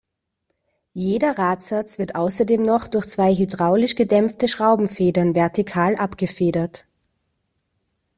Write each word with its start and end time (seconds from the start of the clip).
Jeder 0.95 1.37
Radsatz 1.37 1.99
wird 1.99 2.15
außerdem 2.15 2.63
noch 2.63 2.87
durch 2.87 3.05
zwei 3.05 3.35
hydraulisch 3.35 3.93
gedämpfte 3.95 4.47
Schraubenfedern 4.47 5.35
vertikal 5.35 5.95
abgefedert. 5.95 6.85